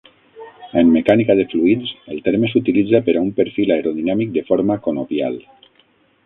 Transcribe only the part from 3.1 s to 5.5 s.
per a un perfil aerodinàmic de forma conopial.